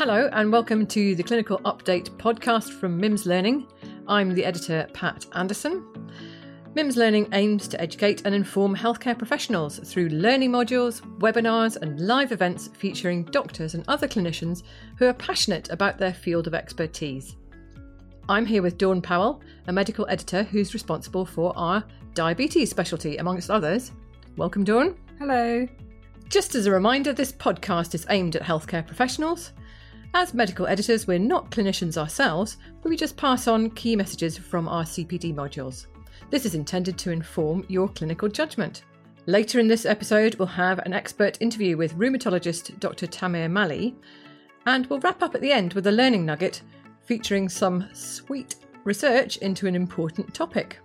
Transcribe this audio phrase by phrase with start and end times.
[0.00, 3.66] Hello, and welcome to the Clinical Update podcast from MIMS Learning.
[4.08, 5.84] I'm the editor, Pat Anderson.
[6.74, 12.32] MIMS Learning aims to educate and inform healthcare professionals through learning modules, webinars, and live
[12.32, 14.62] events featuring doctors and other clinicians
[14.96, 17.36] who are passionate about their field of expertise.
[18.26, 23.50] I'm here with Dawn Powell, a medical editor who's responsible for our diabetes specialty, amongst
[23.50, 23.92] others.
[24.38, 24.96] Welcome, Dawn.
[25.18, 25.68] Hello.
[26.30, 29.52] Just as a reminder, this podcast is aimed at healthcare professionals.
[30.12, 34.66] As medical editors, we're not clinicians ourselves, but we just pass on key messages from
[34.66, 35.86] our CPD modules.
[36.30, 38.82] This is intended to inform your clinical judgment.
[39.26, 43.06] Later in this episode, we'll have an expert interview with rheumatologist Dr.
[43.06, 43.94] Tamir Malley,
[44.66, 46.62] and we'll wrap up at the end with a learning nugget
[47.04, 50.80] featuring some sweet research into an important topic.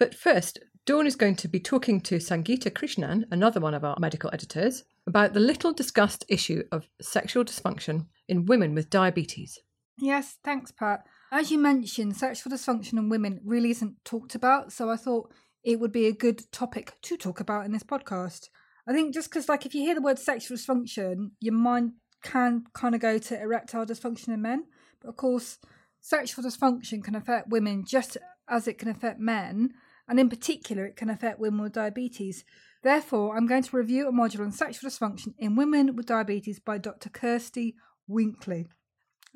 [0.00, 3.96] But first, Dawn is going to be talking to Sangeeta Krishnan, another one of our
[3.98, 9.58] medical editors, about the little discussed issue of sexual dysfunction in women with diabetes.
[9.98, 11.06] Yes, thanks, Pat.
[11.32, 15.80] As you mentioned, sexual dysfunction in women really isn't talked about, so I thought it
[15.80, 18.48] would be a good topic to talk about in this podcast.
[18.86, 22.64] I think just because, like, if you hear the word sexual dysfunction, your mind can
[22.74, 24.64] kind of go to erectile dysfunction in men.
[25.00, 25.56] But of course,
[26.02, 29.72] sexual dysfunction can affect women just as it can affect men,
[30.08, 32.44] and in particular, it can affect women with diabetes.
[32.82, 36.78] Therefore, I'm going to review a module on sexual dysfunction in women with diabetes by
[36.78, 37.08] Dr.
[37.08, 38.66] Kirsty Winkley.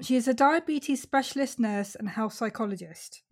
[0.00, 3.22] She is a diabetes specialist nurse and health psychologist.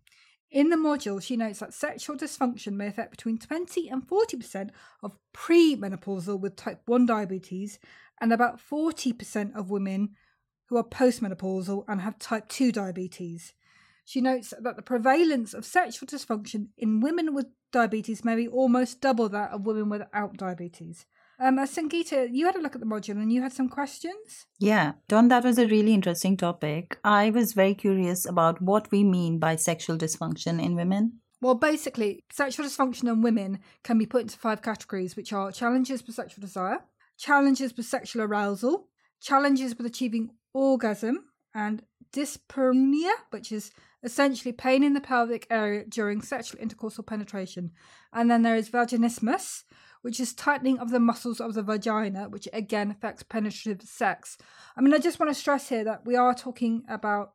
[0.51, 4.71] In the module, she notes that sexual dysfunction may affect between 20 and 40%
[5.03, 7.78] of premenopausal with type 1 diabetes
[8.21, 10.11] and about 40% of women
[10.69, 13.53] who are postmenopausal and have type 2 diabetes.
[14.07, 19.01] She notes that the prevalence of sexual dysfunction in women with diabetes may be almost
[19.01, 21.07] double that of women without diabetes.
[21.41, 24.47] Um, uh, Sangeeta, you had a look at the module and you had some questions?
[24.61, 26.99] Yeah, Dawn, that was a really interesting topic.
[27.03, 31.21] I was very curious about what we mean by sexual dysfunction in women.
[31.41, 36.06] Well, basically, sexual dysfunction in women can be put into five categories, which are challenges
[36.06, 36.78] with sexual desire,
[37.19, 38.87] challenges with sexual arousal,
[39.21, 41.25] challenges with achieving orgasm,
[41.56, 43.72] and dyspareunia, which is
[44.03, 47.73] essentially pain in the pelvic area during sexual intercourse or penetration.
[48.12, 49.65] And then there is vaginismus,
[50.03, 54.39] which is tightening of the muscles of the vagina, which again affects penetrative sex.
[54.77, 57.33] I mean, I just want to stress here that we are talking about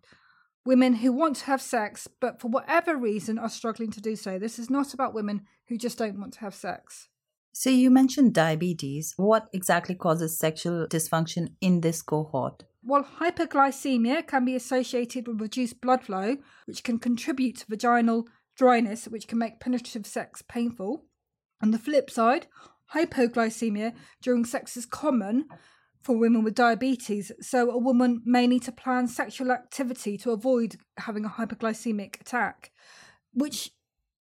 [0.66, 4.38] women who want to have sex, but for whatever reason are struggling to do so.
[4.38, 7.10] This is not about women who just don't want to have sex.
[7.54, 9.14] So, you mentioned diabetes.
[9.18, 12.64] What exactly causes sexual dysfunction in this cohort?
[12.84, 18.28] While hyperglycemia can be associated with reduced blood flow, which can contribute to vaginal
[18.58, 21.06] dryness, which can make penetrative sex painful,
[21.62, 22.48] on the flip side,
[22.94, 25.46] hypoglycemia during sex is common
[26.02, 30.78] for women with diabetes, so a woman may need to plan sexual activity to avoid
[30.98, 32.72] having a hypoglycemic attack,
[33.34, 33.72] which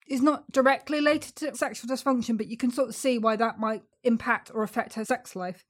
[0.08, 3.58] is not directly related to sexual dysfunction, but you can sort of see why that
[3.58, 5.64] might impact or affect her sex life.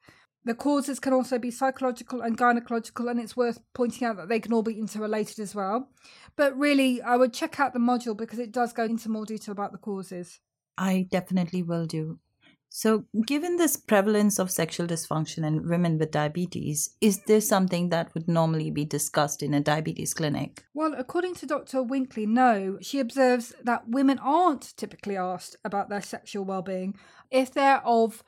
[0.46, 4.38] The causes can also be psychological and gynecological, and it's worth pointing out that they
[4.38, 5.88] can all be interrelated as well.
[6.36, 9.50] But really, I would check out the module because it does go into more detail
[9.50, 10.38] about the causes.
[10.78, 12.20] I definitely will do.
[12.68, 18.14] So, given this prevalence of sexual dysfunction in women with diabetes, is this something that
[18.14, 20.64] would normally be discussed in a diabetes clinic?
[20.74, 21.82] Well, according to Dr.
[21.82, 22.78] Winkley, no.
[22.82, 26.96] She observes that women aren't typically asked about their sexual well-being.
[27.30, 28.22] If they're of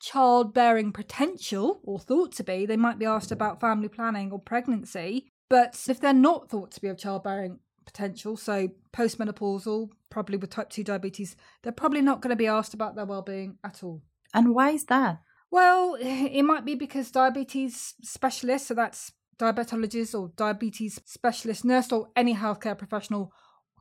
[0.00, 5.28] childbearing potential or thought to be, they might be asked about family planning or pregnancy.
[5.48, 10.70] But if they're not thought to be of childbearing potential, so postmenopausal, probably with type
[10.70, 14.02] 2 diabetes, they're probably not going to be asked about their well-being at all.
[14.32, 15.20] And why is that?
[15.50, 22.08] Well, it might be because diabetes specialists, so that's diabetologists or diabetes specialist nurse or
[22.14, 23.32] any healthcare professional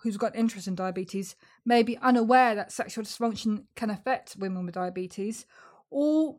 [0.02, 1.36] who's got interest in diabetes
[1.66, 5.46] may be unaware that sexual dysfunction can affect women with diabetes
[5.90, 6.38] or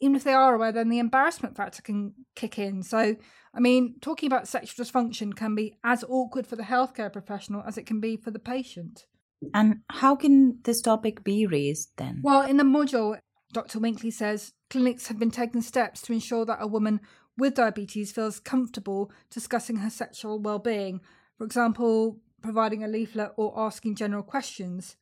[0.00, 2.82] even if they are aware, then the embarrassment factor can kick in.
[2.82, 3.16] So,
[3.54, 7.76] I mean, talking about sexual dysfunction can be as awkward for the healthcare professional as
[7.76, 9.06] it can be for the patient.
[9.54, 12.20] And how can this topic be raised then?
[12.22, 13.18] Well, in the module,
[13.52, 13.78] Dr.
[13.78, 17.00] Winkley says clinics have been taking steps to ensure that a woman
[17.36, 21.00] with diabetes feels comfortable discussing her sexual well-being.
[21.38, 24.96] For example, providing a leaflet or asking general questions.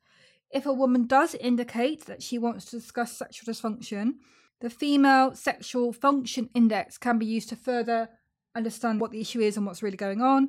[0.51, 4.15] If a woman does indicate that she wants to discuss sexual dysfunction,
[4.61, 8.09] the female sexual function index can be used to further
[8.55, 10.49] understand what the issue is and what's really going on.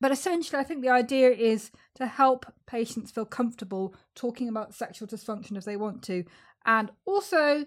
[0.00, 5.08] But essentially, I think the idea is to help patients feel comfortable talking about sexual
[5.08, 6.24] dysfunction if they want to,
[6.64, 7.64] and also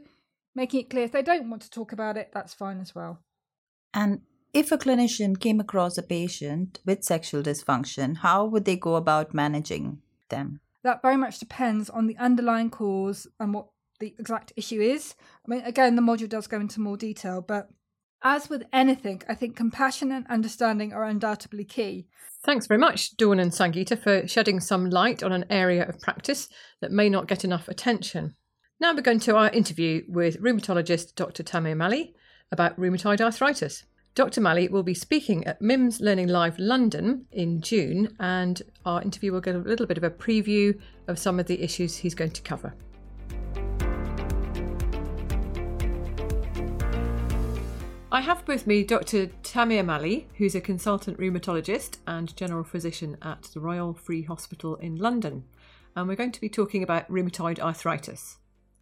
[0.55, 3.19] making it clear if they don't want to talk about it, that's fine as well.
[3.93, 4.21] And
[4.53, 9.33] if a clinician came across a patient with sexual dysfunction, how would they go about
[9.33, 10.61] managing them?
[10.83, 13.67] That very much depends on the underlying cause and what
[13.99, 15.15] the exact issue is.
[15.45, 17.69] I mean, again, the module does go into more detail, but
[18.23, 22.07] as with anything, I think compassion and understanding are undoubtedly key.
[22.43, 26.49] Thanks very much, Dawn and Sangeeta, for shedding some light on an area of practice
[26.81, 28.35] that may not get enough attention.
[28.79, 31.43] Now we're going to our interview with rheumatologist Dr.
[31.43, 32.15] Tamir Malley
[32.51, 33.85] about rheumatoid arthritis.
[34.13, 34.41] Dr.
[34.41, 39.39] Malley will be speaking at MIMS Learning Live London in June, and our interview will
[39.39, 40.77] get a little bit of a preview
[41.07, 42.73] of some of the issues he's going to cover.
[48.11, 49.27] I have with me Dr.
[49.43, 54.97] Tamir Malley, who's a consultant rheumatologist and general physician at the Royal Free Hospital in
[54.97, 55.45] London.
[55.95, 58.39] And we're going to be talking about rheumatoid arthritis.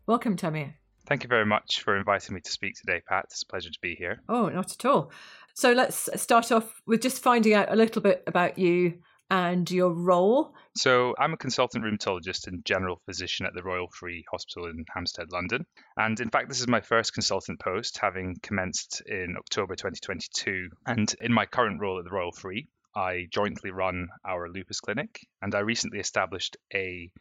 [0.07, 0.73] Welcome, Tamir.
[1.09, 3.25] Thank you very much for inviting me to speak today, Pat.
[3.25, 4.21] It's a pleasure to be here.
[4.29, 5.11] Oh, not at all.
[5.55, 8.99] So let's start off with just finding out a little bit about you
[9.31, 10.53] and your role.
[10.75, 15.31] So, I'm a consultant rheumatologist and general physician at the Royal Free Hospital in Hampstead,
[15.31, 15.65] London.
[15.97, 20.69] And in fact, this is my first consultant post, having commenced in October 2022.
[20.85, 25.25] And in my current role at the Royal Free, I jointly run our lupus clinic,
[25.41, 27.11] and I recently established a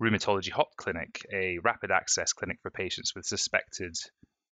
[0.00, 3.94] rheumatology hot clinic, a rapid access clinic for patients with suspected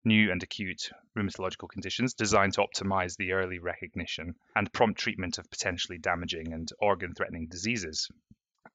[0.05, 5.51] new and acute rheumatological conditions designed to optimize the early recognition and prompt treatment of
[5.51, 8.09] potentially damaging and organ threatening diseases.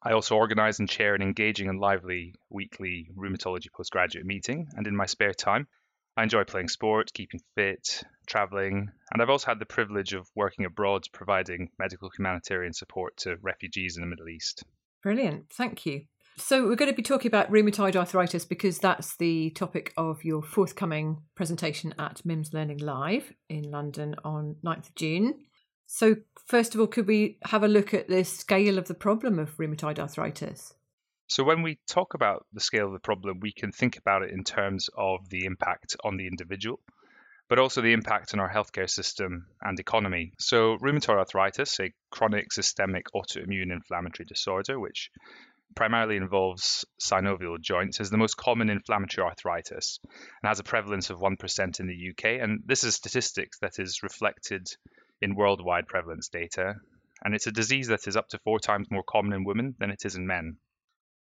[0.03, 4.95] I also organize and chair an engaging and lively weekly rheumatology postgraduate meeting, and in
[4.95, 5.67] my spare time,
[6.17, 10.65] I enjoy playing sport, keeping fit, traveling, and I've also had the privilege of working
[10.65, 14.63] abroad providing medical humanitarian support to refugees in the Middle East.
[15.03, 16.06] Brilliant, thank you.
[16.38, 20.42] So, we're going to be talking about rheumatoid arthritis because that's the topic of your
[20.42, 25.36] forthcoming presentation at MIMS Learning Live in London on 9th of June.
[25.88, 26.16] So,
[26.48, 29.57] first of all, could we have a look at the scale of the problem of
[29.57, 30.74] rheumatoid arthritis?
[31.28, 34.31] So, when we talk about the scale of the problem, we can think about it
[34.31, 36.80] in terms of the impact on the individual,
[37.50, 40.31] but also the impact on our healthcare system and economy.
[40.39, 45.12] So, rheumatoid arthritis, a chronic systemic autoimmune inflammatory disorder, which
[45.75, 51.19] primarily involves synovial joints, is the most common inflammatory arthritis and has a prevalence of
[51.19, 52.41] 1% in the UK.
[52.41, 54.68] And this is statistics that is reflected
[55.21, 56.75] in worldwide prevalence data.
[57.23, 59.91] And it's a disease that is up to four times more common in women than
[59.91, 60.57] it is in men.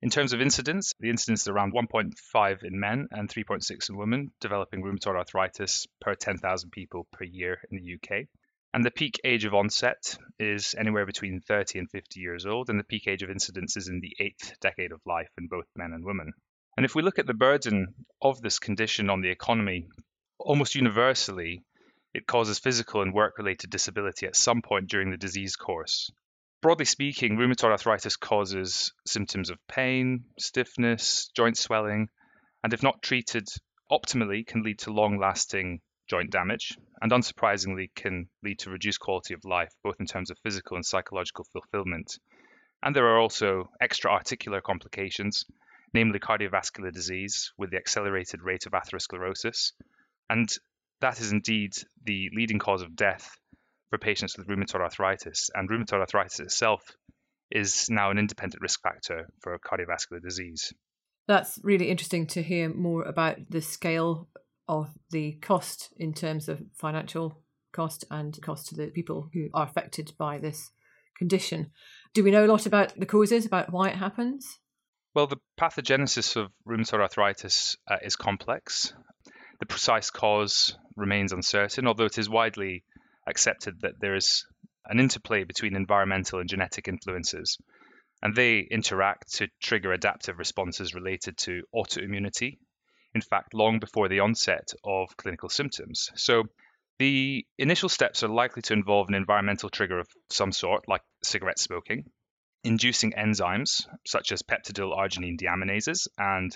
[0.01, 4.31] In terms of incidence, the incidence is around 1.5 in men and 3.6 in women
[4.41, 8.27] developing rheumatoid arthritis per 10,000 people per year in the UK.
[8.75, 12.77] And the peak age of onset is anywhere between 30 and 50 years old, and
[12.77, 15.93] the peak age of incidence is in the eighth decade of life in both men
[15.93, 16.33] and women.
[16.75, 19.87] And if we look at the burden of this condition on the economy,
[20.37, 21.63] almost universally,
[22.13, 26.11] it causes physical and work related disability at some point during the disease course.
[26.61, 32.09] Broadly speaking, rheumatoid arthritis causes symptoms of pain, stiffness, joint swelling,
[32.61, 33.47] and if not treated
[33.89, 39.33] optimally, can lead to long lasting joint damage, and unsurprisingly can lead to reduced quality
[39.33, 42.19] of life, both in terms of physical and psychological fulfillment.
[42.83, 45.45] And there are also extra articular complications,
[45.93, 49.71] namely cardiovascular disease with the accelerated rate of atherosclerosis.
[50.29, 50.49] And
[51.01, 53.37] that is indeed the leading cause of death
[53.89, 55.49] for patients with rheumatoid arthritis.
[55.53, 56.83] And rheumatoid arthritis itself
[57.49, 60.73] is now an independent risk factor for cardiovascular disease.
[61.27, 64.27] That's really interesting to hear more about the scale
[64.67, 67.41] of the cost in terms of financial
[67.73, 70.71] cost and cost to the people who are affected by this
[71.17, 71.71] condition.
[72.13, 74.59] Do we know a lot about the causes, about why it happens?
[75.13, 78.93] Well, the pathogenesis of rheumatoid arthritis uh, is complex.
[79.59, 82.83] The precise cause remains uncertain, although it is widely
[83.27, 84.45] accepted that there is
[84.85, 87.57] an interplay between environmental and genetic influences,
[88.21, 92.57] and they interact to trigger adaptive responses related to autoimmunity
[93.15, 96.11] in fact, long before the onset of clinical symptoms.
[96.15, 96.43] So
[96.99, 101.57] the initial steps are likely to involve an environmental trigger of some sort, like cigarette
[101.57, 102.11] smoking,
[102.63, 106.55] inducing enzymes such as peptidyl arginine deiminases, and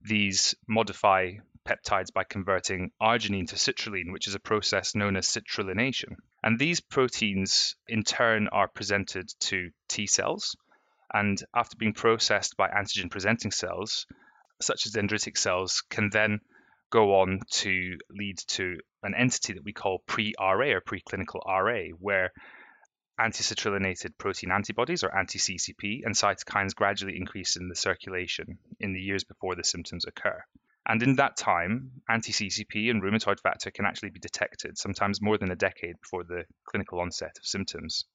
[0.00, 1.32] these modify
[1.66, 6.16] peptides by converting arginine to citrulline, which is a process known as citrullination.
[6.42, 10.56] And these proteins, in turn, are presented to T cells.
[11.12, 14.06] And after being processed by antigen presenting cells,
[14.60, 16.40] such as dendritic cells, can then
[16.90, 22.32] go on to lead to an entity that we call pre-RA or preclinical RA, where
[23.18, 29.24] anti-citrullinated protein antibodies or anti-CCP and cytokines gradually increase in the circulation in the years
[29.24, 30.40] before the symptoms occur.
[30.86, 35.50] And in that time, anti-CCP and rheumatoid factor can actually be detected, sometimes more than
[35.50, 38.06] a decade before the clinical onset of symptoms.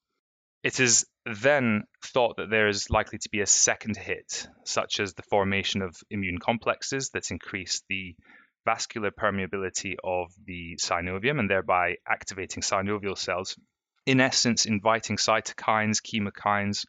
[0.64, 5.12] It is then thought that there is likely to be a second hit, such as
[5.12, 8.16] the formation of immune complexes that increase the
[8.64, 13.58] vascular permeability of the synovium and thereby activating synovial cells,
[14.06, 16.86] in essence, inviting cytokines, chemokines,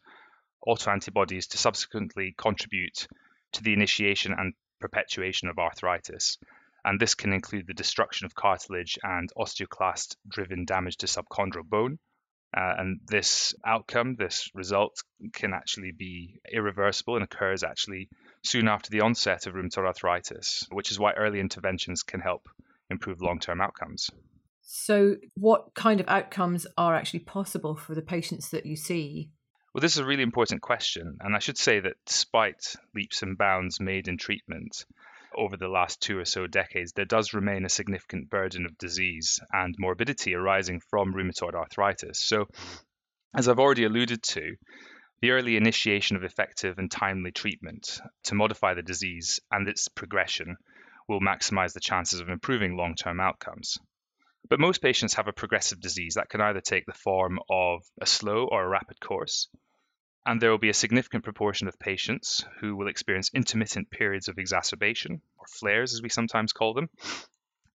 [0.65, 3.09] autoantibodies to subsequently contribute
[3.51, 6.37] to the initiation and perpetuation of arthritis.
[6.85, 11.99] And this can include the destruction of cartilage and osteoclast driven damage to subchondral bone,
[12.55, 18.09] uh, and this outcome, this result, can actually be irreversible and occurs actually
[18.43, 22.47] soon after the onset of rheumatoid arthritis, which is why early interventions can help
[22.89, 24.09] improve long term outcomes.
[24.61, 29.29] So, what kind of outcomes are actually possible for the patients that you see?
[29.73, 31.17] Well, this is a really important question.
[31.19, 34.85] And I should say that despite leaps and bounds made in treatment,
[35.37, 39.39] over the last two or so decades, there does remain a significant burden of disease
[39.51, 42.19] and morbidity arising from rheumatoid arthritis.
[42.19, 42.47] So,
[43.35, 44.55] as I've already alluded to,
[45.21, 50.57] the early initiation of effective and timely treatment to modify the disease and its progression
[51.07, 53.77] will maximize the chances of improving long term outcomes.
[54.49, 58.05] But most patients have a progressive disease that can either take the form of a
[58.05, 59.47] slow or a rapid course,
[60.25, 64.37] and there will be a significant proportion of patients who will experience intermittent periods of
[64.37, 66.89] exacerbation, or flares as we sometimes call them.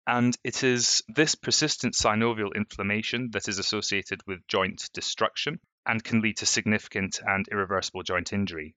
[0.07, 6.23] And it is this persistent synovial inflammation that is associated with joint destruction and can
[6.23, 8.75] lead to significant and irreversible joint injury.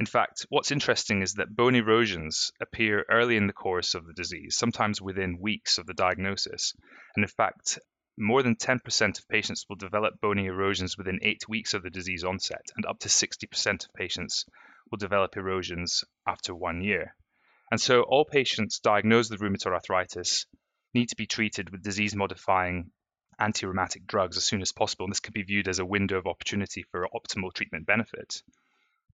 [0.00, 4.12] In fact, what's interesting is that bone erosions appear early in the course of the
[4.12, 6.74] disease, sometimes within weeks of the diagnosis.
[7.14, 7.78] And in fact,
[8.18, 12.24] more than 10% of patients will develop bony erosions within eight weeks of the disease
[12.24, 14.44] onset, and up to 60% of patients
[14.90, 17.16] will develop erosions after one year.
[17.70, 20.46] And so, all patients diagnosed with rheumatoid arthritis
[20.92, 22.90] need to be treated with disease modifying
[23.38, 25.06] anti rheumatic drugs as soon as possible.
[25.06, 28.42] And this can be viewed as a window of opportunity for optimal treatment benefit.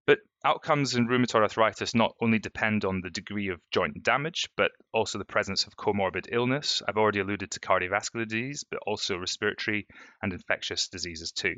[0.09, 4.71] But outcomes in rheumatoid arthritis not only depend on the degree of joint damage, but
[4.91, 6.81] also the presence of comorbid illness.
[6.87, 9.85] I've already alluded to cardiovascular disease, but also respiratory
[10.19, 11.57] and infectious diseases too.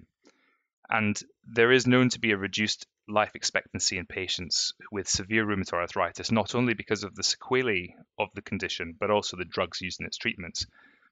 [0.89, 5.79] And there is known to be a reduced life expectancy in patients with severe rheumatoid
[5.79, 10.01] arthritis, not only because of the sequelae of the condition, but also the drugs used
[10.01, 10.65] in its treatments.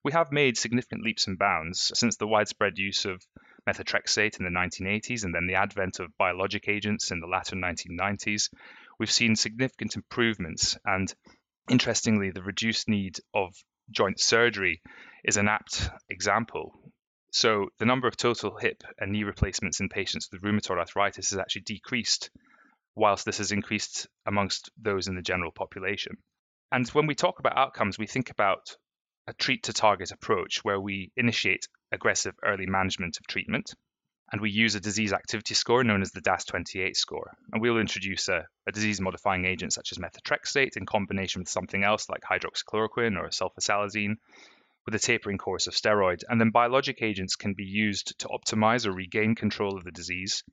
[0.04, 3.26] We have made significant leaps and bounds since the widespread use of
[3.70, 8.50] methotrexate in the 1980s and then the advent of biologic agents in the latter 1990s,
[9.00, 10.78] we've seen significant improvements.
[10.86, 11.14] And
[11.70, 13.54] interestingly, the reduced need of
[13.92, 14.82] joint surgery
[15.24, 16.74] is an apt example.
[17.32, 21.40] So the number of total hip and knee replacements in patients with rheumatoid arthritis has
[21.40, 22.32] actually decreased,
[22.96, 26.18] whilst this has increased amongst those in the general population.
[26.72, 28.76] And when we talk about outcomes, we think about
[29.28, 33.74] a treat to target approach where we initiate aggressive early management of treatment.
[34.32, 37.36] And we use a disease activity score known as the DAS28 score.
[37.52, 41.84] And we'll introduce a, a disease modifying agent such as methotrexate in combination with something
[41.84, 44.18] else like hydroxychloroquine or sulfasalazine
[44.86, 46.24] with a tapering course of steroid.
[46.30, 50.44] And then biologic agents can be used to optimize or regain control of the disease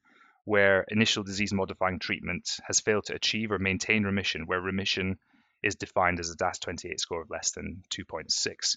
[0.45, 5.19] where initial disease modifying treatment has failed to achieve or maintain remission, where remission
[5.63, 8.77] is defined as a DAS28 score of less than 2.6.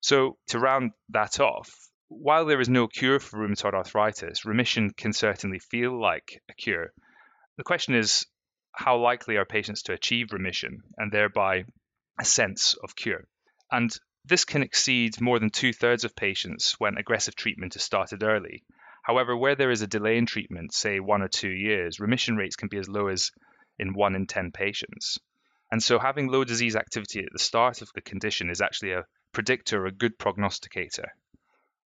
[0.00, 1.70] So, to round that off,
[2.10, 6.90] while there is no cure for rheumatoid arthritis, remission can certainly feel like a cure.
[7.58, 8.26] The question is
[8.72, 11.64] how likely are patients to achieve remission and thereby
[12.18, 13.28] a sense of cure?
[13.70, 18.22] And this can exceed more than two thirds of patients when aggressive treatment is started
[18.22, 18.64] early.
[19.02, 22.56] However, where there is a delay in treatment, say one or two years, remission rates
[22.56, 23.32] can be as low as
[23.78, 25.18] in one in 10 patients.
[25.70, 29.04] And so having low disease activity at the start of the condition is actually a
[29.32, 31.12] predictor, a good prognosticator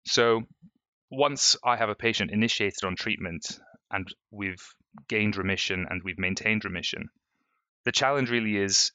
[0.06, 0.42] so
[1.10, 3.60] once I have a patient initiated on treatment
[3.92, 4.64] and we've
[5.08, 7.10] gained remission and we've maintained remission,
[7.86, 8.92] the challenge really is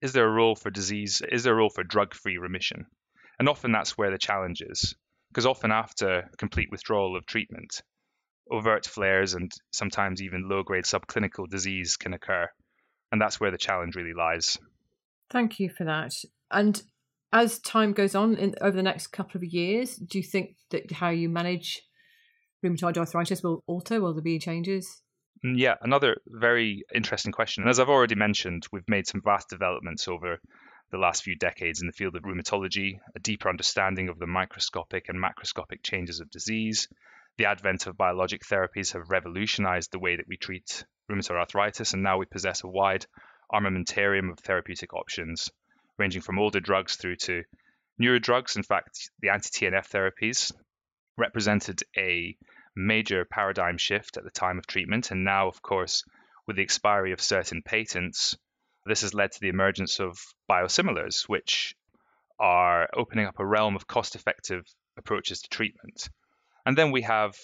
[0.00, 1.22] is there a role for disease?
[1.30, 2.86] Is there a role for drug free remission?
[3.38, 4.94] And often that's where the challenge is,
[5.30, 7.82] because often after complete withdrawal of treatment,
[8.50, 12.48] overt flares and sometimes even low grade subclinical disease can occur.
[13.12, 14.58] And that's where the challenge really lies.
[15.30, 16.14] Thank you for that.
[16.50, 16.82] And
[17.32, 20.90] as time goes on in, over the next couple of years, do you think that
[20.90, 21.82] how you manage
[22.64, 24.00] rheumatoid arthritis will alter?
[24.00, 25.02] Will there be changes?
[25.44, 27.62] Mm, yeah, another very interesting question.
[27.62, 30.40] And As I've already mentioned, we've made some vast developments over
[30.90, 35.08] the last few decades in the field of rheumatology, a deeper understanding of the microscopic
[35.08, 36.88] and macroscopic changes of disease,
[37.38, 42.02] The advent of biologic therapies have revolutionized the way that we treat rheumatoid arthritis, and
[42.02, 43.06] now we possess a wide
[43.52, 45.48] armamentarium of therapeutic options,
[46.00, 47.44] ranging from older drugs through to
[47.98, 48.56] newer drugs.
[48.56, 50.50] In fact, the anti TNF therapies
[51.16, 52.36] represented a
[52.74, 56.02] major paradigm shift at the time of treatment, and now, of course,
[56.46, 58.36] with the expiry of certain patents,
[58.86, 60.18] this has led to the emergence of
[60.50, 61.74] biosimilars, which
[62.38, 64.64] are opening up a realm of cost effective
[64.96, 66.08] approaches to treatment.
[66.64, 67.34] And then we have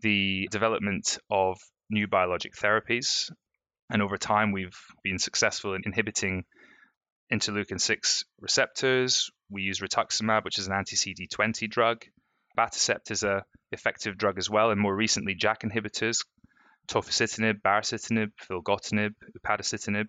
[0.00, 1.58] the development of
[1.90, 3.30] new biologic therapies.
[3.90, 6.44] And over time, we've been successful in inhibiting
[7.32, 9.30] interleukin 6 receptors.
[9.50, 12.04] We use rituximab, which is an anti CD20 drug.
[12.56, 16.24] Abatacept is a effective drug as well, and more recently, JAK inhibitors,
[16.88, 20.06] tofacitinib, baricitinib, filgotinib, upadacitinib.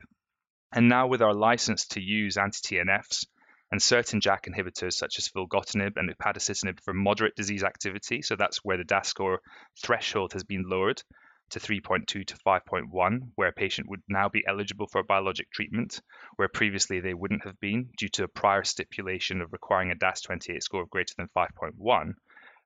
[0.72, 3.26] And now, with our license to use anti TNFs
[3.72, 8.64] and certain JAK inhibitors, such as filgotinib and upadacitinib, for moderate disease activity, so that's
[8.64, 9.42] where the DAS score
[9.82, 11.04] threshold has been lowered
[11.52, 16.02] to 3.2 to 5.1, where a patient would now be eligible for a biologic treatment,
[16.36, 20.22] where previously they wouldn't have been due to a prior stipulation of requiring a DAS
[20.22, 22.14] 28 score of greater than 5.1.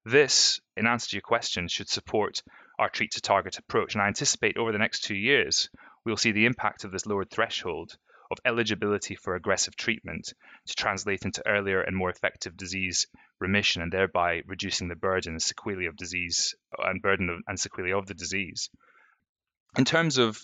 [0.05, 2.43] This, in answer to your question, should support
[2.77, 3.93] our treat to target approach.
[3.93, 5.69] And I anticipate over the next two years,
[6.03, 7.97] we'll see the impact of this lowered threshold
[8.31, 10.33] of eligibility for aggressive treatment
[10.65, 13.07] to translate into earlier and more effective disease
[13.43, 17.59] remission and thereby reducing the burden and sequelae of disease uh, and burden of, and
[17.59, 18.69] sequelae of the disease.
[19.77, 20.41] In terms of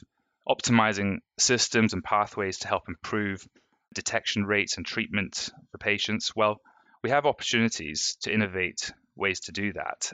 [0.47, 3.47] optimizing systems and pathways to help improve
[3.93, 6.61] detection rates and treatment for patients, well,
[7.03, 10.11] we have opportunities to innovate ways to do that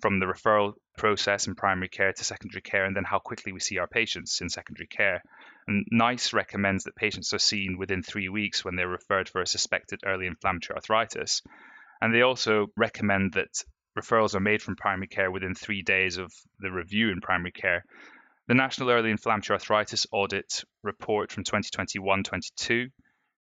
[0.00, 3.60] from the referral process in primary care to secondary care, and then how quickly we
[3.60, 5.22] see our patients in secondary care.
[5.66, 9.46] And NICE recommends that patients are seen within three weeks when they're referred for a
[9.46, 11.42] suspected early inflammatory arthritis.
[12.00, 13.64] And they also recommend that
[13.98, 17.84] referrals are made from primary care within three days of the review in primary care.
[18.48, 22.88] The National Early Inflammatory Arthritis Audit report from 2021 22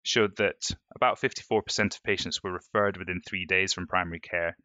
[0.02, 4.56] showed that about 54% of patients were referred within three days from primary care,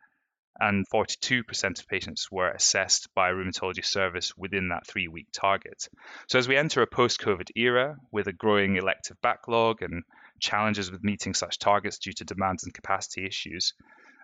[0.60, 5.88] and 42% of patients were assessed by a rheumatology service within that three week target.
[6.28, 10.04] So, as we enter a post COVID era with a growing elective backlog and
[10.40, 13.74] challenges with meeting such targets due to demands and capacity issues,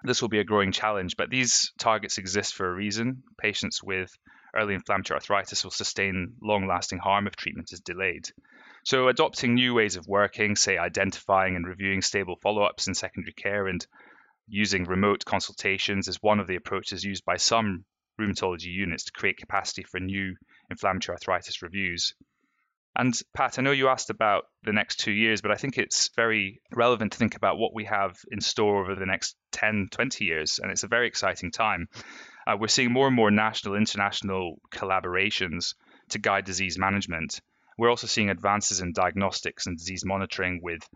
[0.03, 1.17] this will be a growing challenge.
[1.17, 3.23] But these targets exist for a reason.
[3.37, 4.11] Patients with
[4.55, 8.29] early inflammatory arthritis will sustain long lasting harm if treatment is delayed.
[8.83, 13.33] So, adopting new ways of working, say identifying and reviewing stable follow ups in secondary
[13.33, 13.85] care and
[14.47, 17.83] using remote consultations is one of the approaches used by some
[18.19, 20.35] rheumatology units to create capacity for new
[20.69, 22.13] inflammatory arthritis reviews.
[22.95, 26.09] And Pat, I know you asked about the next two years, but I think it's
[26.15, 30.23] very relevant to think about what we have in store over the next 10, 20
[30.23, 30.59] years.
[30.59, 31.89] And it's a very exciting time.
[32.47, 35.75] Uh, we're seeing more and more national, international collaborations
[36.09, 37.41] to guide disease management.
[37.77, 40.87] We're also seeing advances in diagnostics and disease monitoring with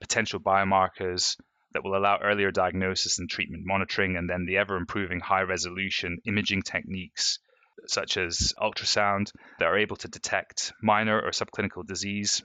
[0.00, 1.36] potential biomarkers,
[1.72, 6.18] that will allow earlier diagnosis and treatment monitoring, and then the ever improving high resolution
[6.26, 7.38] imaging techniques
[7.86, 12.42] such as ultrasound that are able to detect minor or subclinical disease.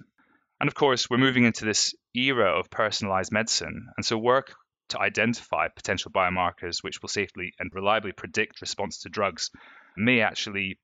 [0.60, 3.88] And of course, we're moving into this era of personalized medicine.
[3.98, 4.56] And so, work
[4.90, 9.50] to identify potential biomarkers which will safely and reliably predict response to drugs
[9.98, 10.80] may actually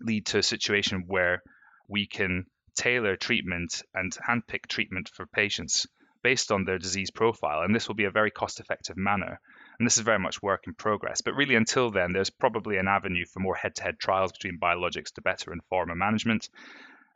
[0.00, 1.42] lead to a situation where
[1.88, 2.44] we can
[2.76, 5.86] tailor treatment and handpick treatment for patients
[6.22, 9.40] based on their disease profile, and this will be a very cost effective manner.
[9.78, 11.20] And this is very much work in progress.
[11.20, 14.58] But really, until then, there's probably an avenue for more head to head trials between
[14.58, 16.48] biologics to better inform a management.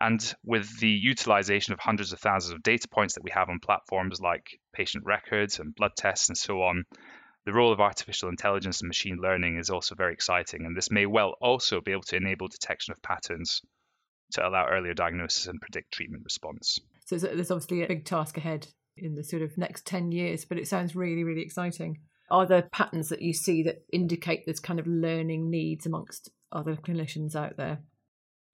[0.00, 3.60] And with the utilization of hundreds of thousands of data points that we have on
[3.60, 6.84] platforms like patient records and blood tests and so on,
[7.44, 10.64] the role of artificial intelligence and machine learning is also very exciting.
[10.64, 13.62] And this may well also be able to enable detection of patterns
[14.32, 16.78] to allow earlier diagnosis and predict treatment response.
[17.06, 20.58] So there's obviously a big task ahead in the sort of next 10 years, but
[20.58, 21.98] it sounds really, really exciting.
[22.30, 26.76] Are there patterns that you see that indicate this kind of learning needs amongst other
[26.76, 27.80] clinicians out there?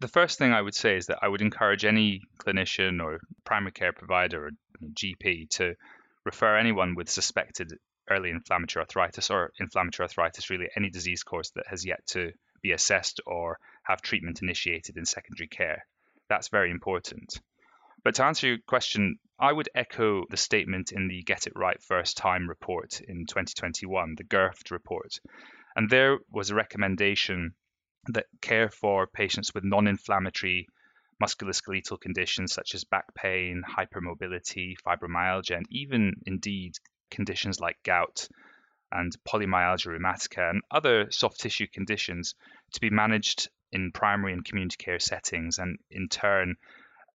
[0.01, 3.73] The first thing I would say is that I would encourage any clinician or primary
[3.73, 4.51] care provider or
[4.93, 5.75] GP to
[6.25, 7.73] refer anyone with suspected
[8.11, 12.73] early inflammatory arthritis or inflammatory arthritis, really any disease course that has yet to be
[12.73, 15.87] assessed or have treatment initiated in secondary care.
[16.29, 17.41] That's very important.
[18.05, 21.83] But to answer your question, I would echo the statement in the Get It Right
[21.83, 25.20] First Time report in 2021, the GIRFT report.
[25.75, 27.55] And there was a recommendation
[28.07, 30.68] that care for patients with non inflammatory
[31.22, 36.72] musculoskeletal conditions such as back pain, hypermobility, fibromyalgia, and even indeed
[37.11, 38.29] conditions like gout
[38.90, 42.35] and polymyalgia rheumatica and other soft tissue conditions
[42.72, 46.57] to be managed in primary and community care settings, and in turn,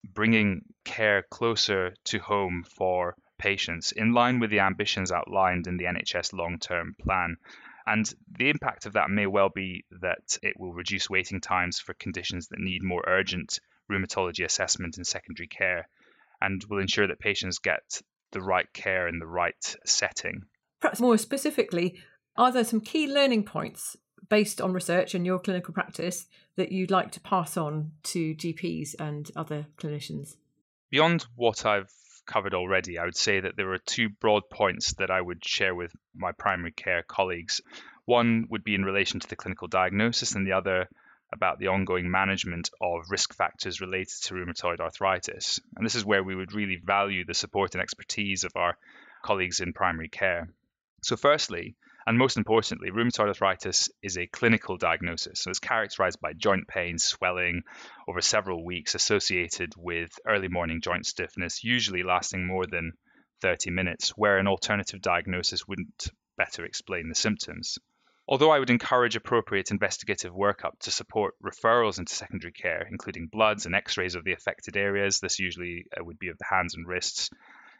[0.04, 5.86] bringing care closer to home for patients in line with the ambitions outlined in the
[5.86, 7.38] NHS long term plan.
[7.86, 11.94] And the impact of that may well be that it will reduce waiting times for
[11.96, 13.60] conditions that need more urgent
[13.92, 15.88] rheumatology assessment and secondary care,
[16.40, 20.44] and will ensure that patients get the right care in the right setting.
[20.80, 22.00] Perhaps more specifically,
[22.38, 23.98] are there some key learning points
[24.30, 28.96] based on research and your clinical practice that you'd like to pass on to GPs
[29.00, 30.36] and other clinicians?
[30.90, 31.92] Beyond what I've
[32.26, 35.76] covered already, I would say that there are two broad points that I would share
[35.76, 37.62] with my primary care colleagues.
[38.06, 40.88] One would be in relation to the clinical diagnosis, and the other
[41.34, 45.60] about the ongoing management of risk factors related to rheumatoid arthritis.
[45.76, 48.78] And this is where we would really value the support and expertise of our
[49.24, 50.50] colleagues in primary care.
[51.02, 55.42] So, firstly, and most importantly, rheumatoid arthritis is a clinical diagnosis.
[55.42, 57.64] So it's characterized by joint pain, swelling
[58.08, 62.94] over several weeks associated with early morning joint stiffness, usually lasting more than
[63.42, 67.78] 30 minutes, where an alternative diagnosis wouldn't better explain the symptoms.
[68.28, 73.66] Although I would encourage appropriate investigative workup to support referrals into secondary care, including bloods
[73.66, 76.76] and x rays of the affected areas, this usually uh, would be of the hands
[76.76, 77.30] and wrists,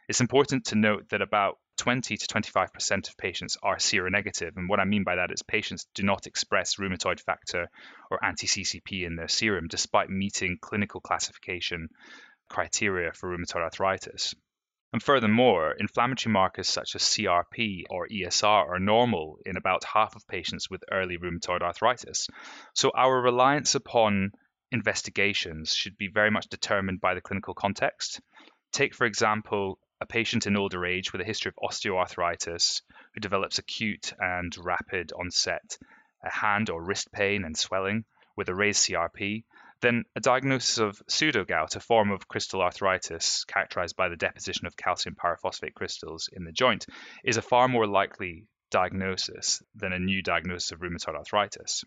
[0.08, 4.56] it's important to note that about 20 to 25% of patients are seronegative.
[4.56, 7.68] And what I mean by that is patients do not express rheumatoid factor
[8.10, 11.88] or anti CCP in their serum, despite meeting clinical classification
[12.48, 14.34] criteria for rheumatoid arthritis.
[14.92, 20.28] And furthermore, inflammatory markers such as CRP or ESR are normal in about half of
[20.28, 22.28] patients with early rheumatoid arthritis.
[22.74, 24.32] So our reliance upon
[24.70, 28.20] investigations should be very much determined by the clinical context.
[28.72, 32.82] Take, for example, a patient in older age with a history of osteoarthritis
[33.14, 35.78] who develops acute and rapid onset
[36.24, 38.04] hand or wrist pain and swelling
[38.36, 39.44] with a raised CRP,
[39.80, 44.76] then a diagnosis of pseudogout, a form of crystal arthritis characterized by the deposition of
[44.76, 46.86] calcium pyrophosphate crystals in the joint,
[47.24, 51.84] is a far more likely diagnosis than a new diagnosis of rheumatoid arthritis.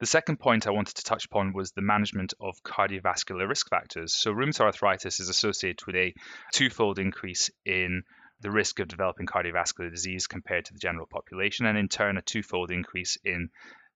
[0.00, 4.12] The second point I wanted to touch upon was the management of cardiovascular risk factors.
[4.12, 6.14] So, rheumatoid arthritis is associated with a
[6.52, 8.02] twofold increase in
[8.40, 12.22] the risk of developing cardiovascular disease compared to the general population, and in turn, a
[12.22, 13.50] twofold increase in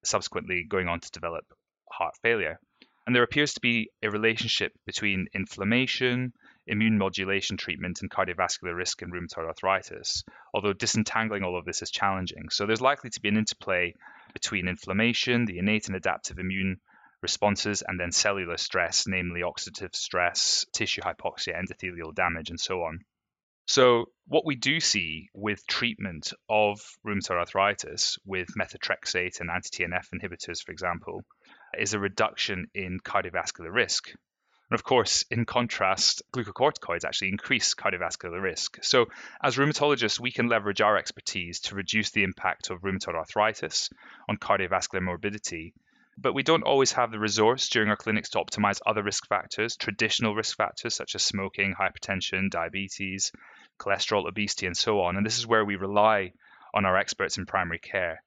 [0.05, 1.45] subsequently going on to develop
[1.91, 2.61] heart failure.
[3.07, 6.33] And there appears to be a relationship between inflammation,
[6.69, 11.91] immune modulation treatment, and cardiovascular risk in rheumatoid arthritis, although disentangling all of this is
[11.91, 12.49] challenging.
[12.51, 13.95] So there's likely to be an interplay
[14.33, 16.81] between inflammation, the innate and adaptive immune
[17.23, 23.01] responses, and then cellular stress, namely oxidative stress, tissue hypoxia, endothelial damage, and so on.
[23.67, 30.09] So, what we do see with treatment of rheumatoid arthritis with methotrexate and anti TNF
[30.15, 31.23] inhibitors, for example,
[31.79, 34.15] is a reduction in cardiovascular risk.
[34.71, 38.85] And of course, in contrast, glucocorticoids actually increase cardiovascular risk.
[38.85, 39.07] So,
[39.43, 43.89] as rheumatologists, we can leverage our expertise to reduce the impact of rheumatoid arthritis
[44.29, 45.73] on cardiovascular morbidity.
[46.19, 49.75] But we don't always have the resource during our clinics to optimize other risk factors,
[49.77, 53.33] traditional risk factors such as smoking, hypertension, diabetes,
[53.79, 55.17] cholesterol, obesity, and so on.
[55.17, 56.33] And this is where we rely
[56.75, 58.23] on our experts in primary care.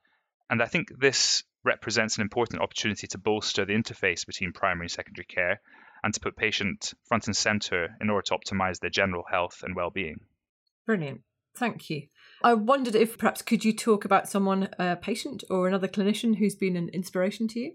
[0.50, 4.92] And I think this represents an important opportunity to bolster the interface between primary and
[4.92, 5.62] secondary care
[6.04, 9.76] and to put patient front and center in order to optimize their general health and
[9.76, 10.22] well-being.
[10.86, 11.22] Brilliant.
[11.56, 12.08] Thank you.
[12.44, 16.56] I wondered if perhaps could you talk about someone, a patient or another clinician who's
[16.56, 17.74] been an inspiration to you?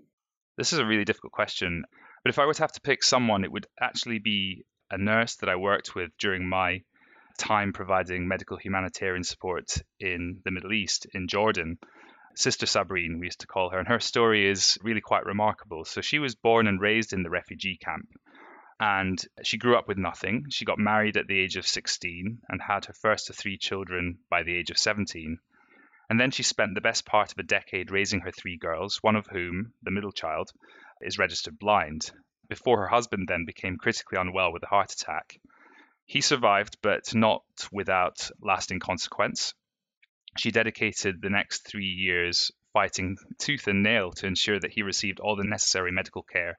[0.56, 1.84] This is a really difficult question,
[2.24, 5.36] but if I were to have to pick someone, it would actually be a nurse
[5.36, 6.80] that I worked with during my
[7.38, 11.78] time providing medical humanitarian support in the Middle East, in Jordan.
[12.38, 15.87] Sister Sabrine, we used to call her, and her story is really quite remarkable.
[15.87, 18.11] So she was born and raised in the refugee camp,
[18.79, 20.51] and she grew up with nothing.
[20.51, 24.18] She got married at the age of 16 and had her first of three children
[24.29, 25.38] by the age of 17.
[26.11, 29.16] And then she spent the best part of a decade raising her three girls, one
[29.16, 30.53] of whom, the middle child,
[31.01, 32.12] is registered blind,
[32.51, 35.40] before her husband then became critically unwell with a heart attack.
[36.05, 39.55] He survived, but not without lasting consequence
[40.37, 45.20] she dedicated the next three years fighting tooth and nail to ensure that he received
[45.20, 46.59] all the necessary medical care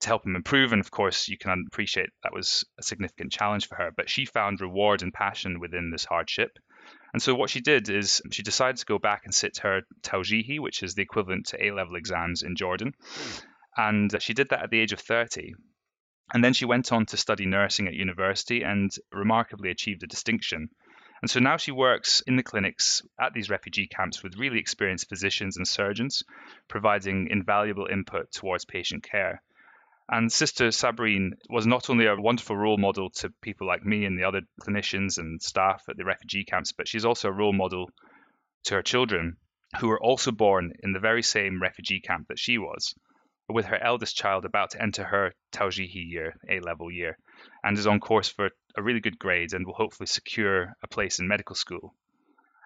[0.00, 0.72] to help him improve.
[0.72, 4.24] And of course, you can appreciate that was a significant challenge for her, but she
[4.24, 6.58] found reward and passion within this hardship.
[7.12, 10.60] And so what she did is she decided to go back and sit her Tawjihi,
[10.60, 12.94] which is the equivalent to A level exams in Jordan.
[13.76, 15.54] And she did that at the age of 30.
[16.32, 20.70] And then she went on to study nursing at university and remarkably achieved a distinction
[21.22, 25.08] And so now she works in the clinics at these refugee camps with really experienced
[25.08, 26.24] physicians and surgeons,
[26.66, 29.40] providing invaluable input towards patient care.
[30.08, 34.18] And Sister Sabrine was not only a wonderful role model to people like me and
[34.18, 37.88] the other clinicians and staff at the refugee camps, but she's also a role model
[38.64, 39.36] to her children
[39.78, 42.94] who were also born in the very same refugee camp that she was,
[43.48, 47.16] with her eldest child about to enter her Tawjihi year, A level year,
[47.64, 51.18] and is on course for a really good grade and will hopefully secure a place
[51.18, 51.94] in medical school.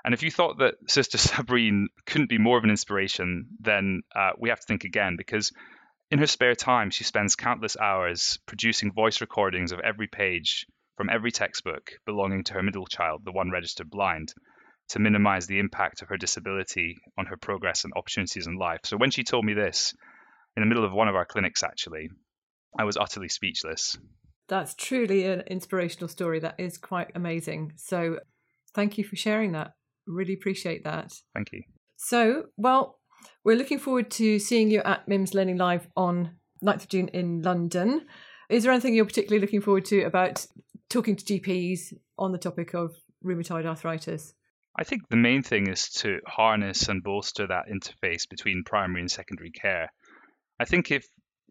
[0.05, 4.31] And if you thought that Sister Sabrine couldn't be more of an inspiration, then uh,
[4.39, 5.53] we have to think again because
[6.11, 11.11] in her spare time, she spends countless hours producing voice recordings of every page from
[11.11, 14.33] every textbook belonging to her middle child, the one registered blind,
[14.91, 18.81] to minimize the impact of her disability on her progress and opportunities in life.
[18.85, 19.95] So when she told me this,
[20.57, 22.09] in the middle of one of our clinics, actually,
[22.79, 23.99] I was utterly speechless.
[24.49, 26.39] That's truly an inspirational story.
[26.41, 27.73] That is quite amazing.
[27.77, 28.21] So
[28.75, 29.73] thank you for sharing that.
[30.07, 31.13] Really appreciate that.
[31.35, 31.63] Thank you.
[31.97, 33.01] So, well,
[33.45, 37.43] we're looking forward to seeing you at MIMS Learning Live on 9th of June in
[37.43, 38.07] London.
[38.49, 40.47] Is there anything you're particularly looking forward to about
[40.89, 44.35] talking to GPs on the topic of rheumatoid arthritis?
[44.79, 49.11] I think the main thing is to harness and bolster that interface between primary and
[49.11, 49.89] secondary care.
[50.61, 51.07] I think if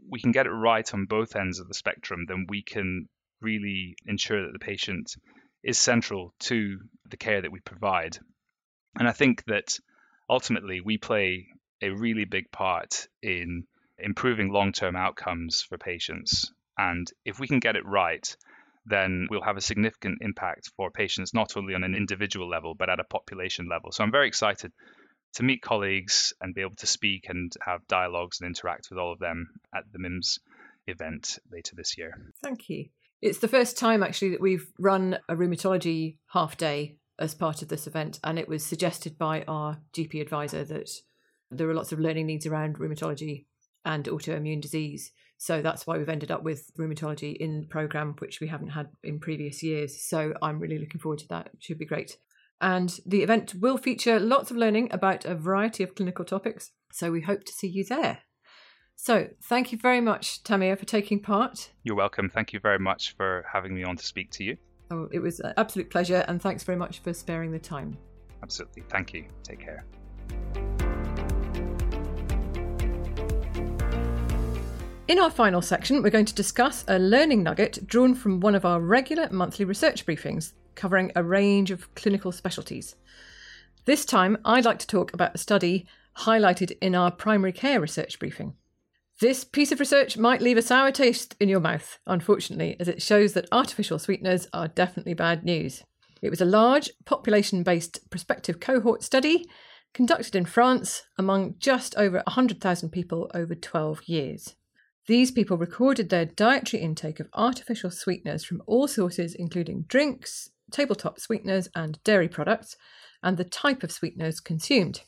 [0.10, 3.08] we can get it right on both ends of the spectrum, then we can
[3.42, 5.16] really ensure that the patient
[5.64, 6.80] is central to
[7.10, 8.18] the care that we provide.
[8.98, 9.78] And I think that
[10.30, 11.48] ultimately we play
[11.82, 13.66] a really big part in
[13.98, 16.52] improving long term outcomes for patients.
[16.78, 18.36] And if we can get it right,
[18.86, 22.90] then we'll have a significant impact for patients, not only on an individual level, but
[22.90, 23.92] at a population level.
[23.92, 24.72] So I'm very excited
[25.36, 29.12] to meet colleagues and be able to speak and have dialogues and interact with all
[29.12, 30.40] of them at the MIMS
[30.88, 32.18] event later this year.
[32.44, 32.86] Thank you.
[33.22, 37.70] It's the first time actually that we've run a rheumatology half day as part of
[37.70, 40.90] this event, and it was suggested by our GP advisor that
[41.50, 43.46] there are lots of learning needs around rheumatology
[43.86, 45.12] and autoimmune disease.
[45.38, 48.88] So that's why we've ended up with rheumatology in the program, which we haven't had
[49.04, 50.02] in previous years.
[50.02, 51.48] So I'm really looking forward to that.
[51.54, 52.18] It should be great.
[52.62, 56.72] And the event will feature lots of learning about a variety of clinical topics.
[56.92, 58.20] So we hope to see you there.
[58.96, 61.72] So thank you very much, Tamir, for taking part.
[61.84, 62.30] You're welcome.
[62.30, 64.58] Thank you very much for having me on to speak to you.
[64.90, 67.98] Oh, it was an absolute pleasure, and thanks very much for sparing the time.
[68.42, 68.84] Absolutely.
[68.90, 69.26] Thank you.
[69.44, 69.86] Take care.
[75.08, 78.66] In our final section, we're going to discuss a learning nugget drawn from one of
[78.66, 82.96] our regular monthly research briefings, covering a range of clinical specialties.
[83.86, 85.88] This time, I'd like to talk about a study
[86.20, 88.56] highlighted in our primary care research briefing.
[89.22, 93.02] This piece of research might leave a sour taste in your mouth, unfortunately, as it
[93.02, 95.84] shows that artificial sweeteners are definitely bad news.
[96.22, 99.46] It was a large, population based prospective cohort study
[99.94, 104.56] conducted in France among just over 100,000 people over 12 years.
[105.08, 111.20] These people recorded their dietary intake of artificial sweeteners from all sources, including drinks, tabletop
[111.20, 112.76] sweeteners, and dairy products,
[113.24, 115.02] and the type of sweeteners consumed.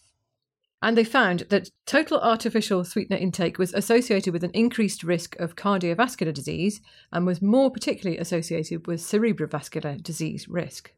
[0.82, 5.56] And they found that total artificial sweetener intake was associated with an increased risk of
[5.56, 10.94] cardiovascular disease and was more particularly associated with cerebrovascular disease risk.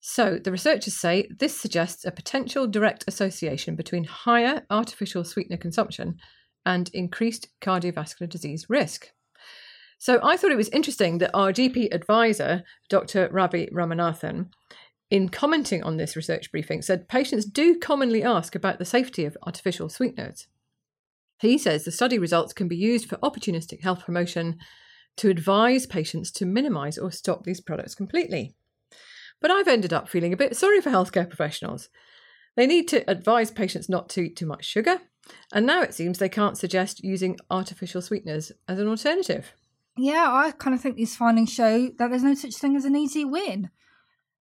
[0.00, 6.18] So, the researchers say this suggests a potential direct association between higher artificial sweetener consumption
[6.66, 9.10] and increased cardiovascular disease risk.
[9.98, 13.28] So I thought it was interesting that our GP advisor, Dr.
[13.32, 14.50] Ravi Ramanathan,
[15.10, 19.36] in commenting on this research briefing, said patients do commonly ask about the safety of
[19.46, 20.48] artificial sweeteners.
[21.40, 24.58] He says the study results can be used for opportunistic health promotion
[25.16, 28.54] to advise patients to minimise or stop these products completely.
[29.40, 31.88] But I've ended up feeling a bit sorry for healthcare professionals.
[32.56, 35.00] They need to advise patients not to eat too much sugar,
[35.52, 39.52] and now it seems they can't suggest using artificial sweeteners as an alternative.
[39.96, 42.96] Yeah, I kind of think these findings show that there's no such thing as an
[42.96, 43.70] easy win.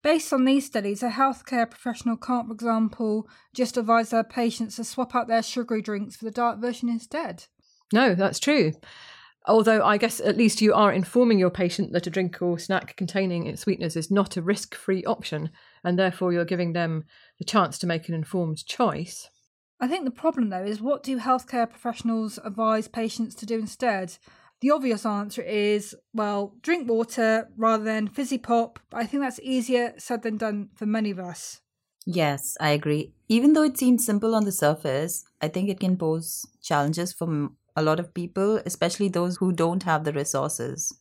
[0.02, 4.84] Based on these studies, a healthcare professional can't, for example, just advise their patients to
[4.84, 7.46] swap out their sugary drinks for the diet version instead.
[7.94, 8.74] No, that's true.
[9.46, 12.96] Although I guess at least you are informing your patient that a drink or snack
[12.96, 15.52] containing its sweeteners is not a risk free option,
[15.84, 17.04] and therefore you're giving them
[17.40, 19.30] the chance to make an informed choice.
[19.80, 24.18] I think the problem, though, is what do healthcare professionals advise patients to do instead?
[24.64, 28.80] The obvious answer is, well, drink water rather than fizzy pop.
[28.90, 31.60] But I think that's easier said than done for many of us.
[32.06, 33.12] Yes, I agree.
[33.28, 37.50] Even though it seems simple on the surface, I think it can pose challenges for
[37.76, 40.98] a lot of people, especially those who don't have the resources.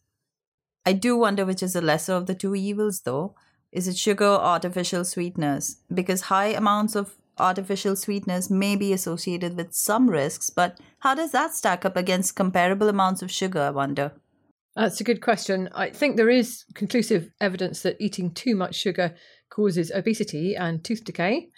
[0.85, 3.37] I do wonder which is the lesser of the two evils, though.
[3.71, 5.77] Is it sugar or artificial sweeteners?
[5.95, 11.33] Because high amounts of artificial sweeteners may be associated with some risks, but how does
[11.33, 14.13] that stack up against comparable amounts of sugar, I wonder?
[14.75, 15.69] That's a good question.
[15.75, 19.15] I think there is conclusive evidence that eating too much sugar
[19.51, 21.51] causes obesity and tooth decay.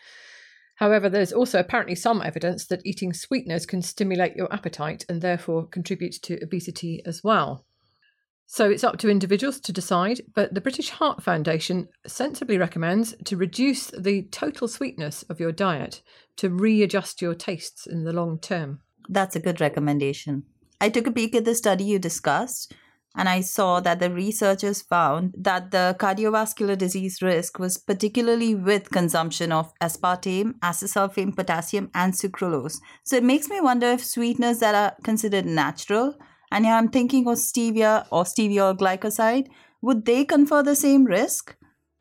[0.76, 5.68] However, there's also apparently some evidence that eating sweeteners can stimulate your appetite and therefore
[5.68, 7.64] contribute to obesity as well.
[8.46, 13.37] So it's up to individuals to decide, but the British Heart Foundation sensibly recommends to
[13.37, 16.02] reduce the total sweetness of your diet
[16.37, 18.80] to readjust your tastes in the long term.
[19.09, 20.44] That's a good recommendation.
[20.80, 22.74] I took a peek at the study you discussed,
[23.16, 28.90] and I saw that the researchers found that the cardiovascular disease risk was particularly with
[28.90, 32.78] consumption of aspartame, acesulfame, potassium, and sucralose.
[33.04, 36.16] So it makes me wonder if sweeteners that are considered natural,
[36.54, 39.48] and I'm thinking of stevia or stevia glycoside,
[39.82, 41.56] would they confer the same risk?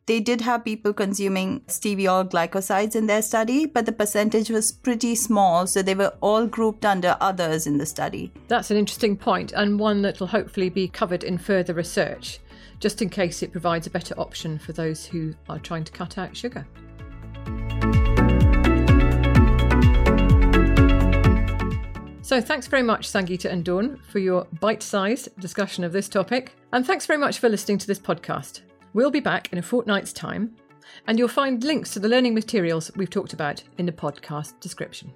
[0.05, 5.15] They did have people consuming stevia glycosides in their study, but the percentage was pretty
[5.15, 8.31] small, so they were all grouped under others in the study.
[8.47, 12.39] That's an interesting point, and one that will hopefully be covered in further research,
[12.79, 16.19] just in case it provides a better option for those who are trying to cut
[16.19, 16.67] out sugar.
[22.23, 26.55] So, thanks very much, Sangeeta and Dawn, for your bite sized discussion of this topic.
[26.71, 28.61] And thanks very much for listening to this podcast.
[28.93, 30.55] We'll be back in a fortnight's time,
[31.05, 35.11] and you'll find links to the learning materials we've talked about in the podcast description.